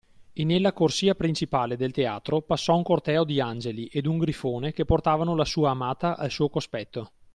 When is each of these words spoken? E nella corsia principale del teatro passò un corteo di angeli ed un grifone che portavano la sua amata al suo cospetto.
E 0.33 0.43
nella 0.43 0.73
corsia 0.73 1.13
principale 1.13 1.77
del 1.77 1.91
teatro 1.91 2.41
passò 2.41 2.75
un 2.75 2.81
corteo 2.81 3.23
di 3.23 3.39
angeli 3.39 3.85
ed 3.85 4.07
un 4.07 4.17
grifone 4.17 4.73
che 4.73 4.83
portavano 4.83 5.35
la 5.35 5.45
sua 5.45 5.69
amata 5.69 6.17
al 6.17 6.31
suo 6.31 6.49
cospetto. 6.49 7.11